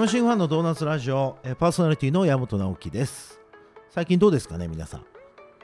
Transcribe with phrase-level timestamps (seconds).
[0.00, 3.38] ムシンファンのドーナツラジオパーソナリティの山本直樹です。
[3.90, 5.04] 最近どうですかね皆さん。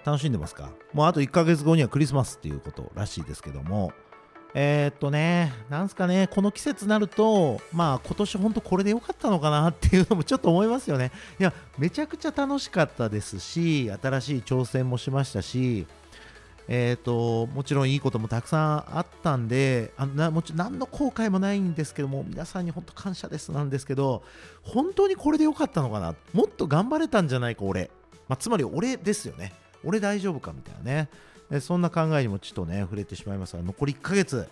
[0.04, 0.72] 楽しんでますか？
[0.92, 3.92] もうあと1ヶ月後にはクリスマスっていうことらしいですけども。
[4.52, 11.12] えー、っとねなんすかねこの季節になるとまあ今年本当これで良かったのかなっていうのもちょっと思いますよね。
[11.40, 15.86] いやめちゃくちゃ楽しかったですし新しい挑戦もしましたし
[16.68, 24.24] えー、ともちろんいいこともたくさんあったんであなもちろん何の後悔もないんですけども皆さんに本当感謝ですなんですけど
[24.62, 26.14] 本当にこれでよかったのかな？
[26.32, 27.90] もっと頑張れたんじゃないか俺、
[28.28, 29.52] まあ、つまり俺ですよね。
[29.84, 31.08] 俺大丈夫かみたいな
[31.50, 31.60] ね。
[31.60, 34.48] そんな考えにもちょっとね触れてしまいますが残り1ヶ月。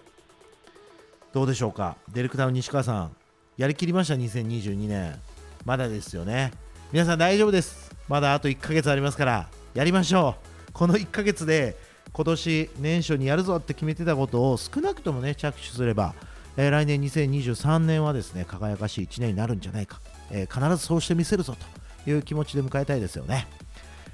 [1.33, 1.97] どうでしょうか？
[2.13, 3.17] デルクタウン西川さん。
[3.57, 5.21] やりきりました2022年
[5.65, 6.53] まだですよね。
[6.93, 7.93] 皆さん大丈夫です。
[8.09, 10.37] まだあと1ヶ月ありますからやりましょ
[10.69, 10.73] う。
[10.73, 11.77] この1ヶ月で
[12.15, 16.15] 今年年初にやるぞって決めてたことを少なくともね着手すれば、
[16.57, 21.57] えー来年2023年はですね輝かしい1年になるんじゃないか、えー必ずそうしてみせるぞ
[22.05, 23.49] という気持ちで迎えたいですよね。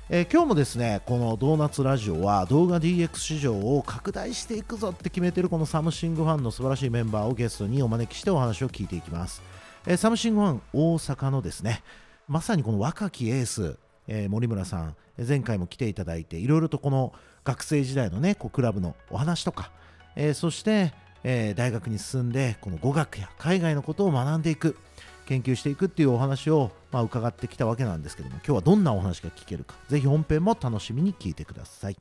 [0.09, 9.43] えー今日もですねこのドーナツラジオは動画 DX 市場を拡大していくぞって決めてるこのサムシングファンの素晴らしいメンバーをゲストにお招きしてお話を聞いていきます、
[9.87, 11.83] えーサムシングファン大阪のですね
[12.27, 13.77] まさにこの若きエース、
[14.11, 19.71] えー森村さん前回も来ていただいていろいろとこの学生時代のねこうクラブのお話とか、
[20.17, 20.93] えーそして、
[21.25, 24.77] えー大学に進んでこの語学や海外のことを学んでいく
[25.27, 31.97] 研究していくっていうお話を、まあ、伺ってきたわけなんですけども今日はどんなお話が聞けるかぜひ本編も楽しみに聞いてください。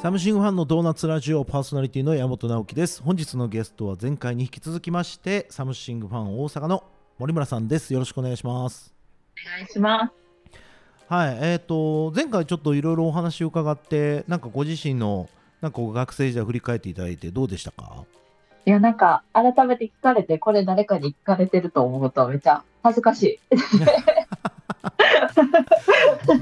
[0.00, 3.02] サムシングファンのドーナツラジオパーソナリティの山本直樹です。
[3.02, 6.84] 本日のゲストは前回に引き続きましてサムシングファン大阪の
[7.18, 7.92] 森村さんです。
[7.92, 8.94] よろしくお願いします。
[9.44, 10.12] お願いします。
[11.08, 11.38] はい。
[11.40, 15.28] えー、と前回ちょっといろいろお話を伺ってなんかご自身の
[15.60, 18.04] なんか学生時代振り返っていただいてどうでしたか？
[18.66, 23.40] いや、なんか、改めて聞かれて、これ誰かに聞かれてると思うと、めっちゃ恥ずかしい。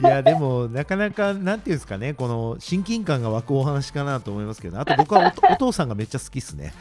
[0.00, 6.72] いやでもなかなかなんていうんですかねこの親近感が湧くお話かなと思いますけどあと僕はおお父さんがめっちゃ好きっすね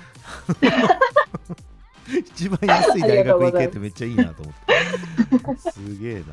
[2.31, 5.71] 一番安い大学行けってめっちゃいいなと思って。
[5.71, 6.23] すげえ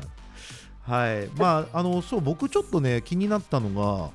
[0.87, 0.95] な。
[0.95, 1.27] はい。
[1.37, 4.11] まああのそう僕ちょっとね気になったのが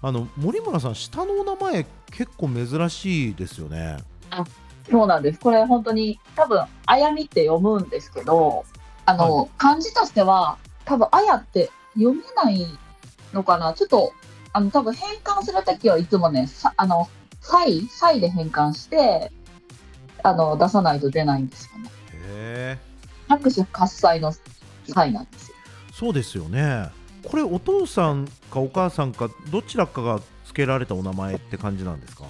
[0.00, 3.98] あの森村さん下のお名前結構珍しいですよね。
[4.90, 5.38] そうなんです。
[5.38, 8.64] これ本当に、多分、あやみって読むんですけど、
[9.06, 12.66] あの、は漢字としては、多分、あやって読めない
[13.32, 13.72] のかな。
[13.74, 14.12] ちょっと、
[14.52, 17.08] あの、多分変換するときはいつもね、さあの、
[17.40, 19.32] サイ、サイで変換して、
[20.22, 21.90] あの、出さないと出ないんですよね。
[22.12, 22.78] へえ。
[23.28, 24.32] 拍手喝采の
[24.88, 25.56] サイなんですよ。
[25.92, 26.88] そうですよね。
[27.24, 32.24] これお父さんかお母さんかどちらかが付けられたお名前って感じなんですか？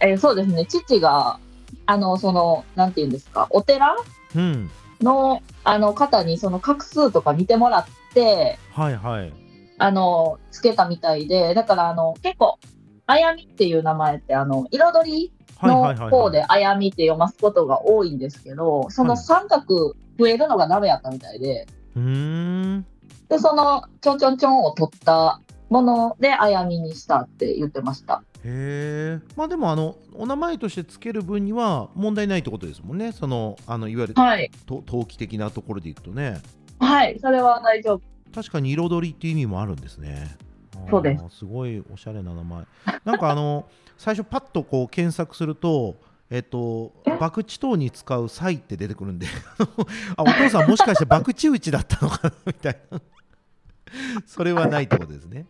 [0.00, 0.66] えーそうですね。
[0.66, 1.38] 父が、
[1.86, 3.96] あの、その、なんて言うんですか、お寺？
[4.36, 4.70] うん。
[5.00, 9.32] のあの方にその画数とか見てもらってはいはい。
[9.76, 12.58] あのつけたみたいでだからあの結構
[13.06, 21.66] あやみっていう名前ってあの彩りのはいはいはい方であやみって読ますことが多いんですけどその三角増えるのがダメやったみたいで
[21.96, 22.86] うーん。
[23.28, 28.22] でそのちょんちょんちょんを取ったものであやみにしたって言ってました。
[28.44, 33.12] へえまあでもあのお名前として付ける分には問題ないってことですもんね。
[33.12, 34.50] そのあのいわゆるはい。
[34.66, 36.42] と陶器的なところでいくとね。
[36.78, 37.18] はい。
[37.18, 38.02] それは大丈夫。
[38.34, 40.36] 確かに彩りっていう意味もあるんですね。
[40.90, 41.38] そうです。
[41.38, 42.64] すごいおしゃれな名前。
[43.04, 43.64] なんかあの
[43.96, 45.96] 最初パッとこう検索すると
[46.30, 49.26] えっと、博打等に使う際って出てくるんで
[50.16, 53.00] あお父さんもしかして博打打ちだったのかなみたいな
[54.26, 55.46] それはないってことですね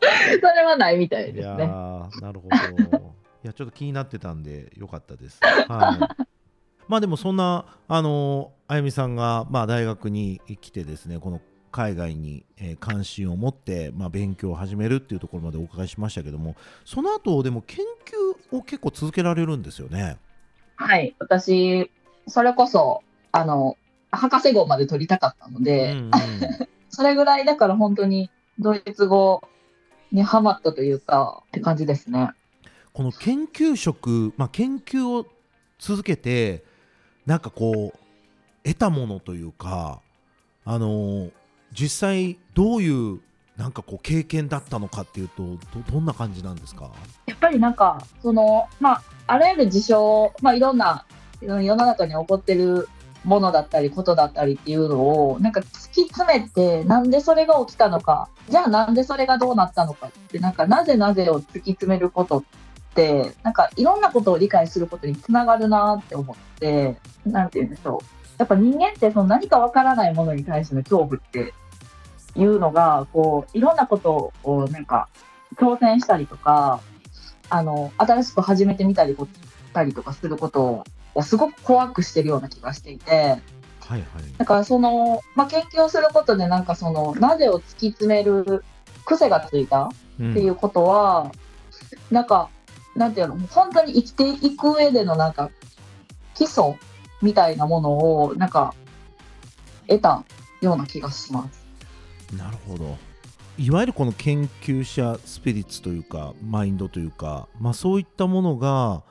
[0.00, 3.14] それはないみたいいやですねーなるほど。
[3.44, 5.38] いやちょっと気になってたんでよかったです。
[5.40, 6.26] はい。
[6.88, 17.78] まあでもそんなあのあゆみさんがまあ大学に来てですねこの海外に、えー関心を持って、まあ、勉強を始めるっていうところまでお伺いしましたけどもその後でも研
[18.50, 20.18] 究を結構続けられるんですよね。
[20.76, 21.90] はい私
[22.26, 23.76] それこそあの
[24.10, 26.10] 博士号まで取りたかったので、うんうん
[26.90, 29.42] それぐらいだから本当にドイツ語
[30.10, 32.30] にハマったというかって感じですね。
[32.92, 35.26] この研究職、まあ、研究を
[35.78, 36.64] 続けて
[37.26, 37.98] なんかこう
[38.64, 40.00] 得たものというか
[40.64, 41.30] あの
[41.72, 43.20] 実際どういう
[43.56, 45.58] なんかこう経験だったのかっていうとど
[45.92, 46.90] どんな感じなんですか？
[47.26, 51.04] やっぱりなんかそのまああらゆる事象まあいろんな
[51.40, 52.88] 世の中に起こってる
[53.24, 62.44] ものだったりことだったりっていうのをなんか突き詰めてなんでそれが起きたのかじゃあなんでそれがどうなったのかってなんかなぜなぜを突き詰めることっ
[62.94, 68.17] てなんかいろんなことを理解することにつながるなって思ってなんて言うんでしょう。
[68.38, 71.52] やっぱ人間ってその何かわからないものに対しての恐怖って
[72.36, 75.08] いうのがこういろんなことをなんか
[75.56, 76.80] 挑戦したりとか
[77.50, 79.16] あの新しく始めてみたり
[79.72, 83.40] たりとかすることをすごく怖くしてるような気がしていて。
[83.80, 88.62] はいはい、だからその、まあ、研究をすることでなんかそのなぜを突き詰める
[89.06, 91.32] 癖がついたっていうことは、
[92.10, 92.50] うん、なんか
[92.94, 95.50] なんていうの本当に生きていく上でのなんか
[96.34, 96.76] 基礎
[97.22, 98.74] みたいなものをなんか
[99.86, 100.24] 得た
[100.60, 101.66] ような気がします。
[102.36, 102.96] なるほど
[103.56, 109.02] いわゆるこの研究者スピリッツというかマインドというか、まあ、そういったものが、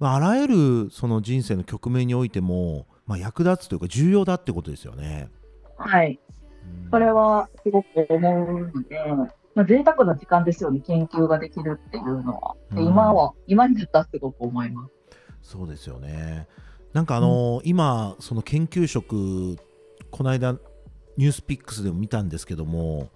[0.00, 0.48] まあ、あらゆ
[0.86, 5.28] るその人生の局面においてもまあ、役立つというか重要だってことですよね。
[5.76, 6.18] はい。
[6.90, 8.98] それはすごく思うので、
[9.54, 12.56] まあ、贅沢な時間ですよね、研究ができるっていうのは。
[12.72, 14.92] で今は、今になったらすごく思います。
[15.42, 16.48] そうですよね。
[16.96, 19.58] なんかあのーうん、今、その研究職、
[20.10, 20.56] この間、
[21.18, 23.10] ニュースピックスでも見たんですけども、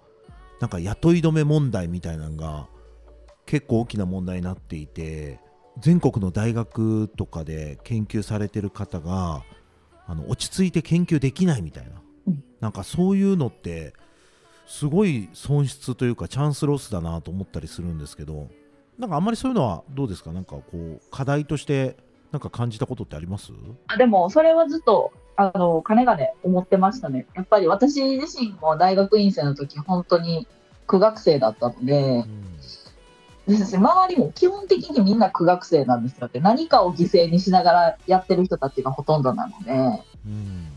[0.59, 2.67] なんか雇い止め問題みたいなのが
[3.47, 5.39] 結構大きな問題になっていて、
[5.79, 9.43] 全国の大学とかで研究されてる方が、
[10.05, 13.93] あの落ち着いて研究できないみたいな、うん、なんかそういうのって
[14.67, 18.47] すごい損失というかチャンスロスだなと思ったりするんですけど
[18.99, 20.33] なんかあんまりそういうのはどうですか？
[20.33, 21.97] なんかこう課題として
[22.31, 23.51] なんか感じたことってあります？
[23.87, 30.47] あでもそれはずっとあのかねがね思ってましたねやっぱり私自身も大学院生の時本当に
[30.87, 32.25] 苦学生だったので、
[33.47, 40.67] うん、です周りも基本的にみんな苦学生なんですよって何かを犠牲にしながらやってる人たちがほとんどなので、うん、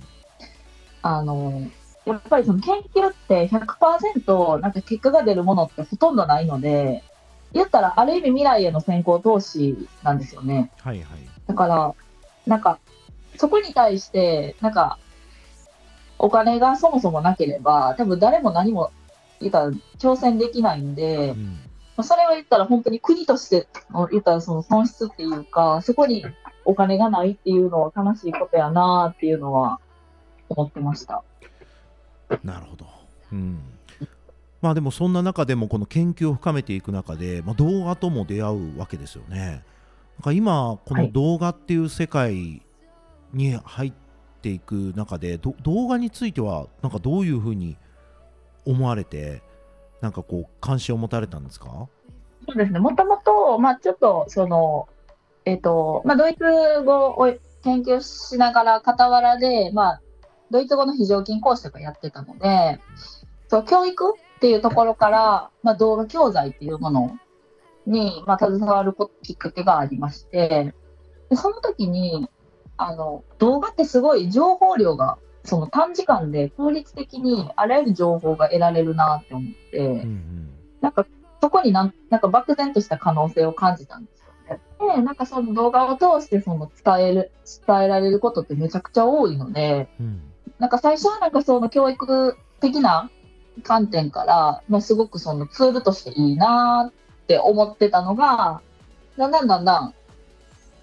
[1.02, 1.62] あの
[2.04, 7.02] やっぱりその研究って100%なんか結果が出るものってほとんどないので
[7.54, 10.70] 言ったらある意味未来への先行投資なんですよね。
[10.80, 11.06] はいはい、
[11.46, 11.94] だから
[12.46, 12.78] なんか
[13.36, 14.98] そこに対してなんか
[16.18, 18.90] お金がそもそもなければ多分誰も何も
[19.40, 21.30] 言ったら挑戦できないんで、
[21.96, 23.68] うん、それを言ったら本当に国として
[24.10, 26.24] 言ったらその損失っていうかそこに
[26.64, 29.80] お金がないっていうのは悲しいことやなっていうのは
[30.48, 31.22] 思ってました。
[32.42, 32.86] なるほど。
[33.32, 33.73] うん。
[34.64, 39.62] まあでもそんな中でもこの研究を深めていく中で、まあ、動画とも出会うわけですよね。
[40.16, 42.62] なんか今この動画っていう世界
[43.34, 43.92] に入っ
[44.40, 47.76] ていく中で、はい、動画についてはなんかどういうふうに
[48.64, 49.42] 思われて
[50.00, 51.86] なんかこう関心を持たれたんですか？
[52.48, 52.78] そうですね。
[52.78, 54.88] もともと、まあ、ちょっとその
[55.44, 56.42] えっ、ー、と、まあ、ドイツ
[56.86, 57.34] 語を
[57.64, 60.00] 研究しながら傍らで、まあ、
[60.50, 62.80] ドイツ語の非常勤講師とかやってたので、
[63.48, 64.14] そう教育
[64.44, 67.18] っていうところから、まあ、動画教材っていうもの
[67.86, 70.74] に、まあ、携わるきっかけがありまして、
[71.30, 72.28] でその時に、
[72.76, 80.50] あの、動画ってすごい情報量が、その短時間で効率的にあらゆる情報が得られるなって思って、うんうん、
[80.82, 81.06] なんか
[81.40, 84.24] そこになんなんか漠然とした可能性を感じたんです
[84.78, 87.32] で、なんかその動画を通してその伝える、
[87.66, 90.22] 伝えられることってめちゃくちゃ多いので、うん、
[90.58, 93.10] なんか最初はなんかその教育的な
[93.62, 98.60] 観点から、まあ、すごくそのツールとしていいなって思ってたのが、
[99.16, 99.94] だんだんだんだん、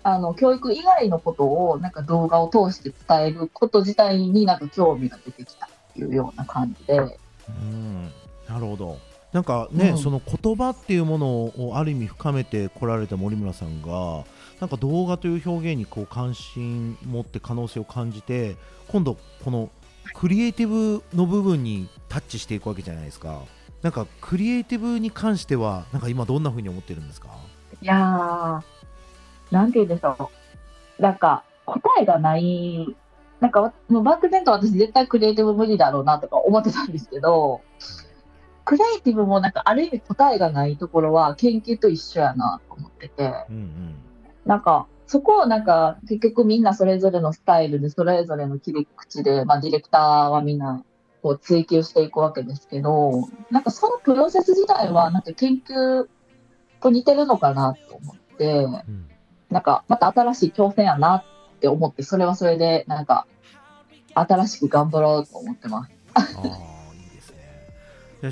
[0.04, 7.00] あの、教育以外のことをなんか動画を通して伝えること自体になんか興味が出てきたっていうような感じで。
[7.00, 8.12] うん、
[8.48, 8.98] なるほど。
[9.34, 14.25] なんかね、うん、その言葉っていうものをある意味深めてこられた森村さんが
[14.60, 18.58] なんか動画という表現にこう関心持って可能性を感じて
[18.90, 19.70] 今度この
[20.13, 23.41] クリエイティブの部分にタッチしていくわけじゃないですか。
[23.82, 27.30] なんかクリエイティブに関してはなんか今どんなふうに思ってるんですか？
[27.82, 30.30] いやーなんて言うんでしょ
[31.00, 31.01] う。
[31.01, 32.96] なんか答えがない。
[33.39, 37.62] なんかもう漠然と私絶対クリエイティブ無理だろうなとか思ってたんですけど
[38.65, 43.96] クリエイティブもなんかある意味答えがないところは研究と一緒やなと思ってて、うんうん、
[44.46, 50.84] なんかそこをなんか結局みんなそれぞれのスタイルでそれぞれの切り口で、まあ、ディレクターはみんな
[51.22, 56.08] こう追求していくわけですけどなんかそのプロセス自体はなんか研究
[56.82, 59.10] と似てるのかなと思って、うん、
[59.50, 61.24] なんかまた新しい挑戦やなっ
[61.60, 63.28] て思ってそれはそれでなんか
[64.13, 65.92] 新しく頑張ろうと思ってます。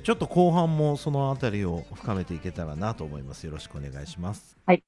[0.04, 3.46] ちょっと後半もその辺りを深めていけたらなと思います。
[3.46, 4.56] よろしくお願いします。
[4.68, 4.84] はい。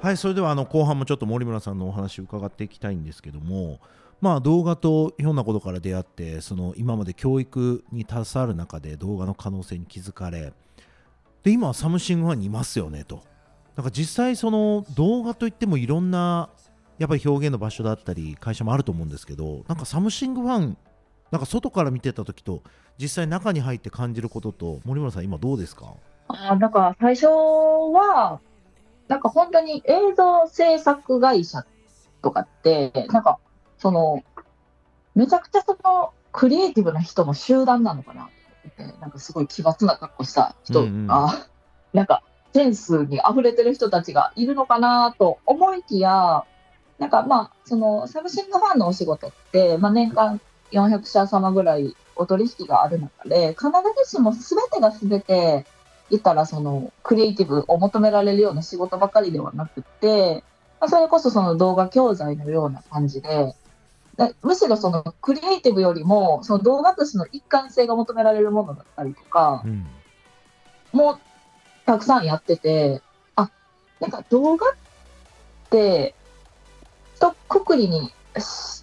[0.00, 3.80] はい、それではあの後半もちょっと森村さんのお話を伺っていきたいんですけども、
[4.24, 10.54] まあ、動画とひょんなことから出会ってその今まで教育に携わる中で動画の可能性に気づかれ
[11.42, 13.20] で今はサムシングファンにいますよねと。
[13.76, 16.48] なんか実際その動画といってもいろんな
[16.98, 20.78] やっぱり表現の場所だったり会社もあると思うんですけどなんかサムシングファン
[21.30, 22.62] なんか外から見てた時と
[22.96, 25.92] 実際中に入って感じることと森村さん今どうですか？
[26.28, 28.40] あなんか最初は、
[29.08, 31.66] なんか本当に映像制作会社
[32.22, 33.38] とかって、なんか
[33.84, 34.24] その、
[35.14, 38.30] めちゃくちゃそのクリエイティブな人の集団なのかな？
[38.66, 40.80] って、なんかすごい奇抜な格好した人。
[40.80, 41.06] が、うんうん。
[41.06, 42.22] なんか
[42.54, 46.44] センスに溢れてる人たちがいるのかなと思いきや、
[46.98, 50.40] なんかまあ、そのサムシングファンのお仕事って、まあ年間
[50.72, 53.66] 400社様ぐらいお取引がある中で、必
[54.06, 54.40] ずしも全
[54.72, 55.66] てが全て、
[56.10, 60.42] 言ったらそのクリエイティブを求められるような仕事ばかりではなくて、
[60.80, 63.54] まあ、それこそその動画教材のような感じで、で
[64.42, 69.86] むしろそのクリエイティブよりもその動画としての一貫性が求められるものだったりとかうん。
[70.92, 71.18] も
[71.86, 73.02] たくさんやってて、
[73.34, 73.50] あ、
[74.00, 74.74] なんか動画っ
[75.68, 76.14] て、
[77.16, 78.12] 一括りに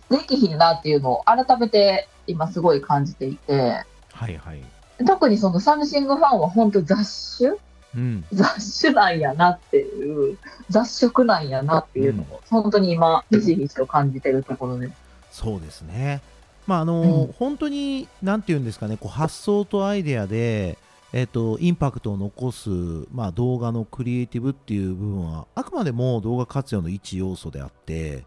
[0.10, 4.62] できひんなっていうのを改めて今すごい感じていて、はいはい。
[5.08, 7.54] 特にそのサムシングファンは本当雑種？
[7.96, 8.26] うん。
[8.34, 10.38] 雑種なんやなっていう、
[10.70, 14.90] 雑食なんやなっていうのを、本当に今、ひしひしと感じてるところで。
[14.90, 14.94] す。
[15.32, 16.22] そうですね。
[16.68, 20.78] まああのうん本当に何て言うんですかねこう発想とアイデアで、
[21.12, 22.70] えっとインパクトを残す、
[23.12, 28.24] まあ、動画のクリエイティブっていう部分はあくまでも動画活用の一要素であって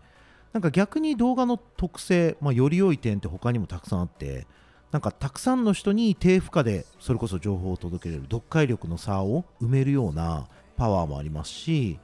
[0.52, 4.46] なんか逆に動画の特性、まあ、より良い点って他にもたくさんあって
[4.92, 10.46] なんかたくさんの人に低負荷でそれこそ情報を届けれる読解力の差を埋めるような
[10.76, 11.98] パワーもありますし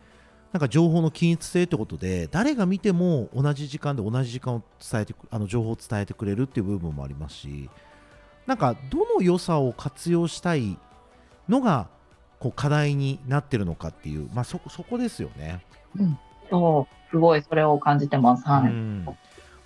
[0.53, 7.71] なんか情報の均一性ってことで誰が見ても同じ時間で同じ時間を伝えてくあの情報を伝えてくれるっていう部分もありますし
[8.47, 10.77] なんかどの良さを活用したい
[11.49, 11.89] のが
[12.41, 15.65] こう課題になってるのかっていう、まあ、そこそこですよね。
[16.51, 18.45] そう、すごいそれを感じてます。
[18.49, 18.71] はい。
[18.71, 19.05] うん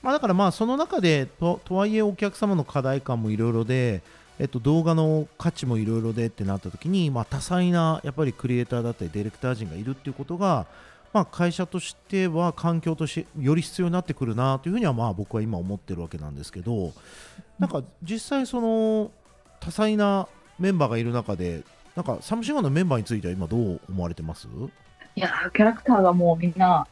[0.02, 4.02] まあ、だからまあその中でととはいえお客様の課題感もいろいろで、
[4.38, 10.66] えっと、動画の価値もいろいろでってなった時に、まあ、多彩なやっぱりクリエイターだったりディレクター陣がいるっていうことが、
[11.12, 16.92] まあ、会社としては環境としてより必要になってくるなというふうにはまあ僕は今思ってるわけなんですけど
[17.58, 19.12] なんか実際その
[19.60, 20.26] 多彩な
[20.58, 21.62] メンバーがいる中で
[21.94, 24.48] なんかサムシンガーのメンバーについては今どう思われてます？
[25.16, 26.88] いや、キャラクターがもうみんな、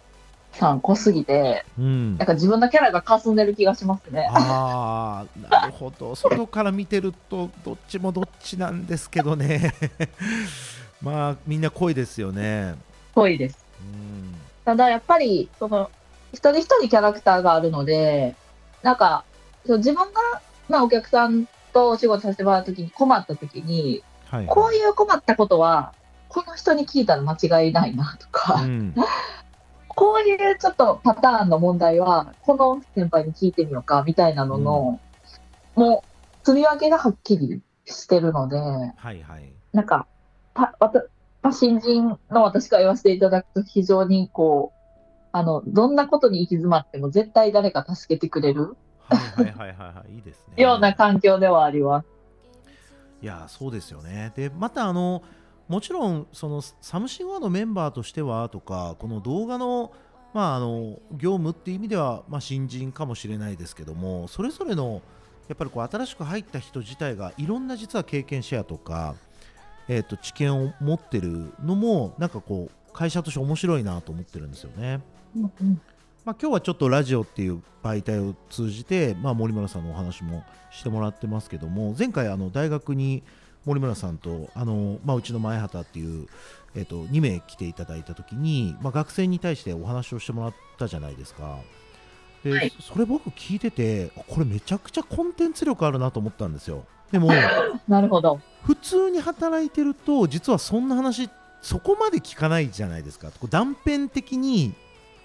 [0.53, 4.29] さん濃すぎて、うんなんか自分のキャラが霞んでる気がしますね。
[4.31, 6.15] ああ、なるほど。
[6.15, 9.75] 外から見てると、どっちもどっちなんですけどね。
[11.03, 12.75] まあ、みんな濃いですよね。
[13.15, 13.65] 濃いです。
[13.81, 14.35] うん。
[14.65, 15.91] ただやっぱり、その、
[16.33, 18.37] 一人一人キャラクターがあるので、
[18.83, 19.25] なんか、
[19.67, 24.47] そう自分が、まあお客さんとお仕事させてもらうときに困ったときに、はい。
[24.47, 25.93] こういう困ったことは、
[26.29, 28.95] この人に聞いたら間違いないなとか、うん。
[29.95, 35.01] こういうちょっとパターンの問題は、この先輩に聞いてみようかみたいなのの、
[35.75, 39.53] もう、積み分けがはっきりしてるので、はいはい。
[39.73, 40.07] なんか、
[40.55, 48.77] たわ新人の私から言わせていただくと、非常にこう、あの、どんなことに行き詰まっても絶対誰か助けてくれる
[49.09, 50.13] はいはいはいはいはい。
[50.17, 50.63] いいですね。
[50.63, 52.07] ような環境ではあります。
[53.23, 54.33] いやそうですよね。
[54.35, 55.23] でまたあの
[55.69, 59.93] もちろんそのサムシングワのメンバーとしてはとかこの動画の
[60.35, 65.03] まああの業務っていう意味ではまあ新人かもしれないですけどもそれぞれの
[65.49, 69.15] やっぱりこう新しく入った人自体がいろんな実は経験シェアとか
[69.89, 75.01] えーと知見を持ってるのもなんかこう会社として面白いなと思ってるんですよね。
[76.25, 83.25] まあ、今日はちょっとラジオっていう媒体を通じて、まあ、森村さんのお話もしてもらってますけども前回あの大学に
[83.65, 86.29] 森村さんとあの、まあ、うちの前畑っていう、
[86.75, 91.59] えっと2名来ていただいた時に、まあ、学生に対してお話をしてもらったじゃないですか。
[92.45, 96.85] で、はいそれ僕聞いててこれめちゃくちゃコンテンツ力あるなと思ったんですよ。
[97.11, 97.29] でも
[97.89, 98.41] なるほど。
[98.65, 101.29] 普通に働いてると実はそんな話
[101.61, 104.75] そこまで聞かないじゃないですか断片的に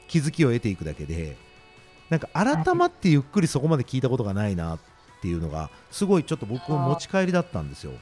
[0.08, 1.36] 気づきを得ていくだけで
[2.10, 4.80] なんか改まってゆっくりそこまで聞いたことがないなっ
[5.22, 7.96] ていうのがすごいちょっと僕の持ち帰りだったんですよへ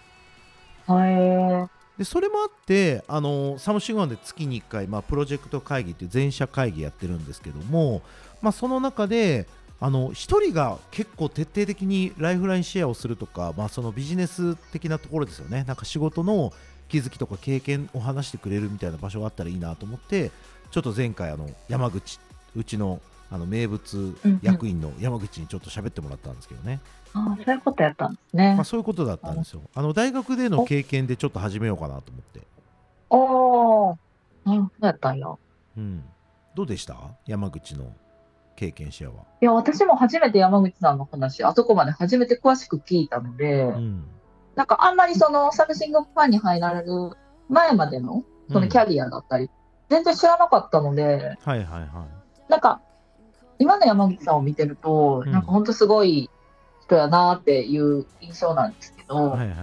[1.98, 8.02] でそれもあってあのサムシングファンで月に1回、まあ、プロジェクト会議っていう全社会議やってるんですけども、
[8.42, 9.48] まあ、その中で
[9.80, 15.64] あの1人が結構徹底的にライフラインシェアをするとか、まあ、そのビジネス的なところですよね。
[15.68, 16.54] なんか仕事の
[16.88, 20.32] 気づきとか経験を話してくれるみたいな場所があったらいいなと思って
[20.72, 22.20] ちょっと前回あの山口
[22.56, 23.02] うちの
[23.32, 24.40] あの名物うんうん。
[24.44, 28.54] 役員の山口にちょっと喋ってもらったんですけどね、ああ、そういうことやったんですね。
[28.56, 28.64] まあ、。
[28.66, 29.62] そういうことだったんですよ。
[29.74, 32.42] あの大学での経験でちょっと始めようかなと思って、
[33.10, 33.96] おー。
[34.46, 35.28] うん、そうやったんや。
[35.78, 36.04] うん、
[36.56, 36.96] どうでした？
[37.26, 37.86] 山口の
[38.56, 44.04] 経験シェアは、いや、私も初めて山口さんの話、あそこまで初めて詳しく聞いたので、うん。
[44.56, 47.12] なんかあんまりそのサムシングファンに入られる
[47.50, 49.50] 前までのそのキャリアだったり、
[49.90, 52.52] 全然知らなかったので、はいはいはい。
[52.52, 52.82] なんか
[53.60, 55.32] 今の山口さんを見てると、うん。
[55.32, 56.30] なんか本当すごい
[56.86, 59.56] 人やなっていう印象なんですけど、はいはい、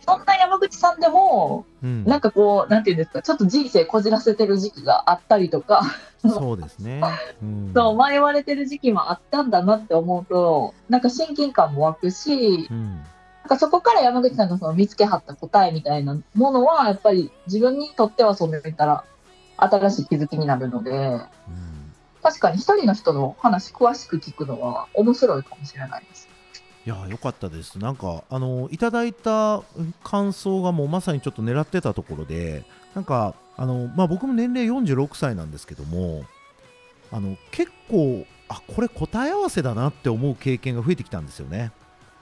[0.00, 5.82] そんな山口さんでも、うん、なんかこう、なんていうんですか、ちょっと人生こじらせてる時期があったりとか、
[6.22, 7.00] そうですね、
[7.42, 13.04] うん、 そう迷われてる時期もあったんだなって思うと、なんか親近感も湧くし、うん。
[13.42, 19.04] なんかそこから山口さんがその見つけはった答えみたいなものは、やっぱり自分にとってはそう見たら
[19.56, 21.22] 新しい気づきになるので、うん。
[22.22, 26.29] 確かに一人の人の話詳しく聞くのは面白いかもしれないです。
[26.90, 27.78] いや良かったです。
[27.78, 29.62] なんかあのいただいた
[30.02, 32.64] 感想がもうまさにちょっと狙ってたところで
[32.96, 36.24] なんかあの、まあ、僕も年齢46歳なんですけども
[37.12, 41.70] あの結構あこれ答え合わせだなって思う経験が増えてきたんですよね。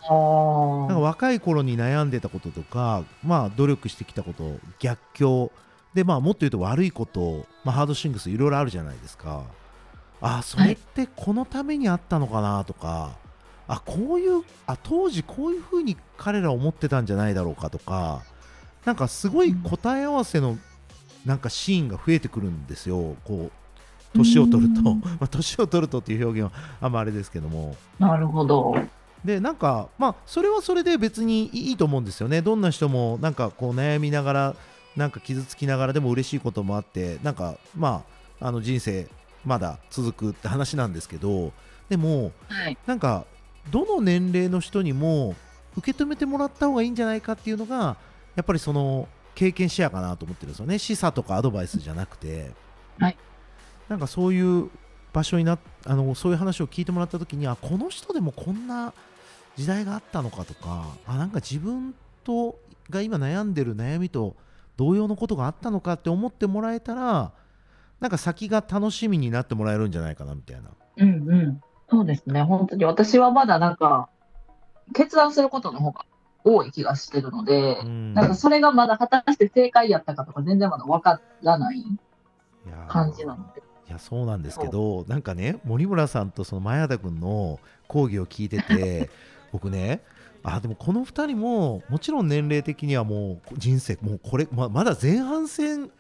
[0.03, 5.51] あなんか若い頃に悩んでたこととか、まあ、努力してきたこと逆境
[5.95, 9.45] で、まあ、もっと言うと悪いこと、まあ、ハードシングスいろいろあるじゃないですか。
[10.21, 13.17] あそれってこのためにあったのかなとか、
[13.69, 18.23] あこういうあ当時こういうふうに彼ら思ってたんじゃないだろうかとか
[18.85, 20.59] なんかすごい答え合わせの
[21.27, 23.17] なんかシーンが増えてくるんですよ。
[23.25, 25.01] こう年を取ると、うん。
[25.05, 27.77] まあ、年を取るとっていう表現はあんまあれですけども。
[27.99, 28.75] なるほど。
[29.25, 32.41] でなんかまあそれはそれで別にいいと思うんですよね。
[32.41, 34.57] どんな人もなんかこう悩みながら
[34.97, 38.05] なんか傷つきながらでも嬉しいこともあってなんかま
[38.41, 39.09] ああの人生
[39.45, 41.53] まだ続くって話なんですけど
[41.89, 42.79] でもはい。
[42.87, 43.27] なんか
[43.71, 45.35] どの年齢の人にも
[45.77, 47.97] 受け止めてもらった方がいいんじゃないかっていうのが
[48.37, 52.51] やっぱりその経験シェアかなと思ってるんですよね示唆とかアドバイスじゃなくて、
[52.99, 53.17] はい
[53.89, 54.71] なんかそういう
[55.13, 58.93] 場所になあのそういう話を聞いてもらった時にあこの人でもこんな
[59.57, 62.59] 時代があったのかとかあなんか自分と
[62.91, 64.37] が今悩んでる悩みと
[64.77, 67.33] 同様のことがあったのかって思ってもらえたら
[68.01, 70.71] なんか先が楽しみになってもらえるんじゃないかなみたいな。
[70.99, 71.61] うんうん。
[71.91, 72.43] そうですね。
[72.43, 74.09] 本当に私はまだなんか、
[74.95, 76.05] 決断することの方が
[76.45, 81.85] 多い気がしてるので、うんなんかそれがまだ果たして正解やったかとか全然まだ分からない
[82.89, 83.63] 感じなので。
[83.89, 89.09] いやそうなんですけどなんかね森村さんとその前田君の講義を聞いてて
[89.51, 90.03] 僕ね
[90.43, 95.91] あでもこの2人ももちろん年齢的にはもう人生もうこれままだ前半戦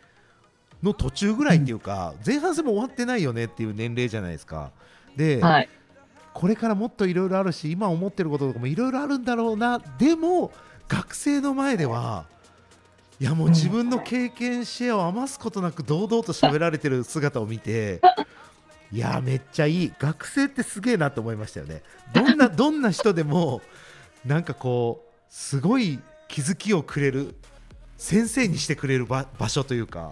[0.82, 4.70] の途中ぐらいっていうか、前半戦も終わってないよねっていう年齢じゃないですか。
[5.16, 5.68] で、はい。
[6.34, 9.80] これからもっといろいろあるし今思ってることとかもいろいろあるんだろうな。
[9.98, 10.52] でも
[10.88, 12.24] 学生の前では
[13.20, 18.00] いやもう自分の経験シェアを余すことなく堂々と喋られてる姿を見て
[18.92, 19.92] いやめっちゃいい。
[19.98, 21.82] 学生ってすげえなと思いましたよね。
[22.12, 23.60] どんな どんな人でも
[24.24, 27.34] なんかこうすごい気づきをくれる
[27.96, 30.10] 先生にしてくれる場場所というか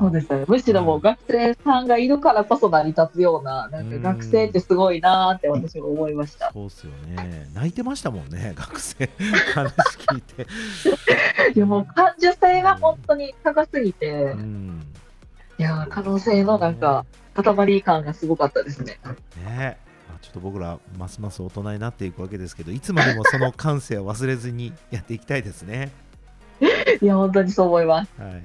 [0.00, 0.44] そうですね。
[0.48, 6.50] むしろもう学生さんがいるからこそ成り立つような、なんか学生ってすごいなーって私も思いました。
[6.52, 9.10] そうっすよね泣いてましたもんね学生
[9.54, 10.46] 話聞いて
[11.54, 14.86] いやもう感受性が本当に高すぎてう、ん
[15.58, 18.98] いやー可能性のなんか塊感がすごかったですね。
[19.36, 25.90] ねまあちょっと僕らますます大人になっていくわけですけどいつまでもその感性を忘れずにやっていきたいですね。
[27.02, 28.12] いや本当にそう思います。
[28.18, 28.42] はい、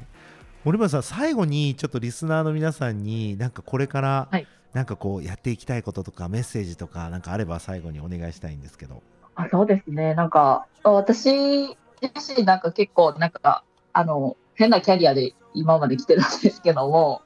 [0.63, 9.01] 森村さん最後にちょっとリスナーの皆さんになんかこれからはいなんかこうやっていきたいこととかメッセージとかなんかあれば最後にお願いしたいんですけど。
[9.35, 10.13] あそうですね。
[10.13, 11.67] なんか、私
[12.01, 17.21] 自身なんか結構なんか、あの、変なキャリアで今まで来てるんですけども、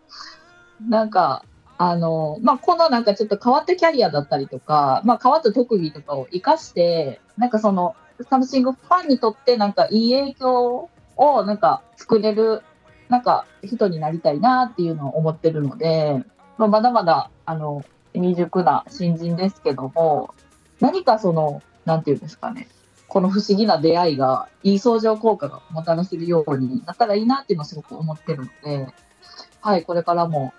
[0.87, 1.43] なんか、
[1.77, 7.95] あの、まあ、このなんかちょっと変わったキャリアだったりとか、まあ、変わった特技とかを活かして、なんかその、
[8.29, 12.61] サムシングファンにとってなんかいい影響をなんか作れる、
[13.09, 16.23] なんか人になりたいなっていうのを思ってるので、
[16.57, 20.33] まあ、まだまだ、あの、未熟な新人ですけども、
[20.79, 22.67] 何かその、なんていうんですかね、
[23.07, 28.87] この不思議な出会いが、いい相乗効果がもたらせるようになったらいいなっていうのをすごく思ってるので、
[29.61, 30.53] はい、これからも、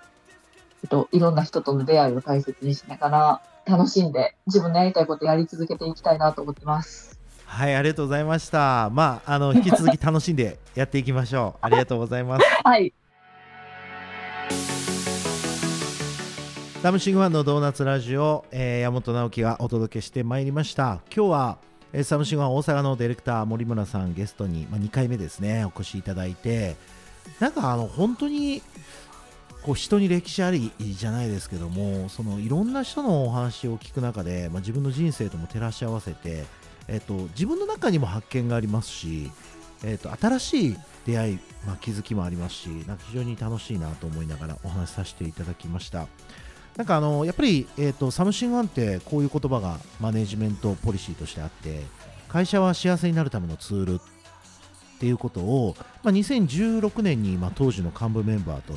[0.83, 7.16] えっと、いろんな人との出会いを大切にしながら、楽しんで、自分のやりたいことやり続けていきたいなと思ってます。
[7.47, 8.89] はいありがとうございました。
[8.91, 11.59] まああの引き続き楽しんでやっていきましょう。
[11.65, 12.45] ありがとうございます。
[12.63, 12.93] はい、
[16.83, 21.57] サムシングファンのドーナツラジオ、えー、山本直樹がお届けしてまいりました今日は、
[21.93, 26.75] えー、サムシングファン大阪のディレクター森村さんゲストに、まあ、2回目ですねお越しいただいて
[27.39, 28.61] なんかあの本当に
[29.63, 36.45] こう人に歴史ありじゃないですけどもそのいろんな人のお話を聞く中で、まあ、自分の人生とも照らし合わせて、
[36.87, 39.31] えーと、自分の中にも発見がありますし、
[39.83, 46.07] えーと、新しい出会い、まあ、気づきもありますしなんか非常に楽しいなと思いながらお話しさせていただきました。
[46.77, 51.81] なんかあのやっぱり、えーと、サムシングファンってこういう言葉がマネジメントポリシーとしてあって
[52.27, 58.73] 会社は幸せになるためのツールっていうことを、まあ、2016年に、まあ、当時の幹部メンバーと,、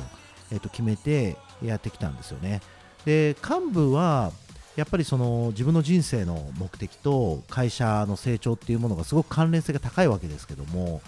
[0.51, 2.61] えー、と決めてやってきたんですよね
[3.05, 4.31] で幹部は
[4.75, 11.01] やっぱりその自分の人生の目的と会社の成長っていうものがすごく関連性が高いわけですけども、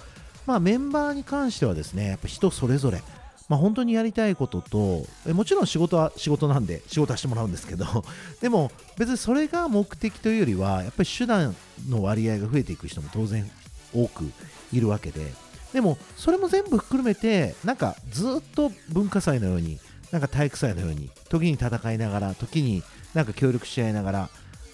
[0.45, 3.01] まあ、メンバーに関してはですねやっぱ人それぞれ
[3.49, 7.85] まあ、本当にやりたいことともちろん仕事は仕事なんで仕事はしてもらうんですけど
[8.41, 11.55] でも別にそれが目的というよりはやっぱり手段
[11.89, 13.49] の割合が増えていく人も当然
[13.93, 14.31] 多く
[14.71, 15.33] いるわけで
[15.73, 19.79] でもそれも全部含めてなんかずっと文化祭のように
[20.11, 24.29] なんか体育祭のように時に戦いながら時になんか協力し合いながら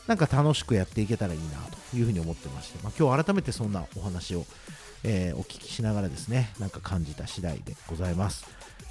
[0.07, 1.45] なんか楽しくやっていけたらいいな
[1.91, 4.45] というふうに思ってまして、まあ、今日改めてそんなお話を、
[5.03, 8.45] えー、お聞きしながらですねなんか感じた次第でございます。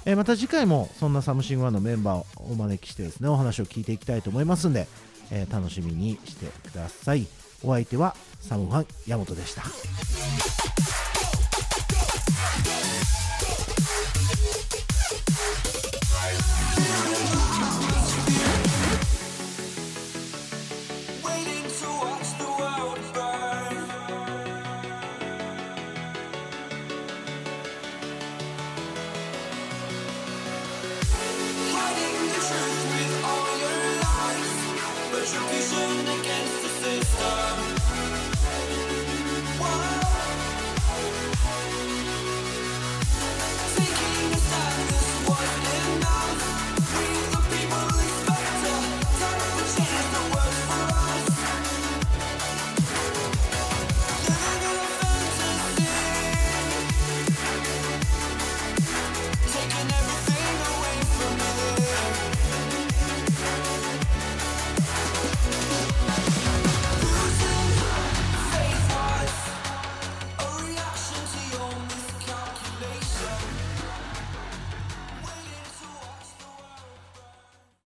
[0.05, 4.87] えー、また次回もそんなサムシングファンのメンバーをお招きしてですねお話を聞いていきたいと思いますんで、
[5.29, 7.27] えー、楽しみにしてください
[7.63, 11.08] お相手はサムファン山本でした
[35.19, 35.59] push, we
[36.07, 38.98] against the system.